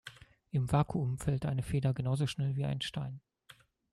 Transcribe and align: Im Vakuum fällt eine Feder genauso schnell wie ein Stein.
Im 0.49 0.71
Vakuum 0.71 1.19
fällt 1.19 1.45
eine 1.45 1.61
Feder 1.61 1.93
genauso 1.93 2.25
schnell 2.25 2.55
wie 2.55 2.65
ein 2.65 2.81
Stein. 2.81 3.21